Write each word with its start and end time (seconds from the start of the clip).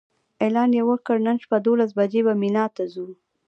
اعلان 0.43 0.69
یې 0.77 0.83
وکړ 0.89 1.15
نن 1.27 1.37
شپه 1.43 1.57
دولس 1.67 1.89
بجې 1.97 2.21
به 2.27 2.33
مینا 2.41 2.65
ته 2.75 2.83
ځو. 2.93 3.07